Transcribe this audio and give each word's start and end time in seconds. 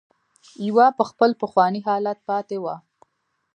يوه 0.67 0.87
په 0.97 1.03
خپل 1.09 1.31
پخواني 1.41 1.79
حالت 1.87 2.17
پاتې 2.29 2.57
وه. 2.63 2.75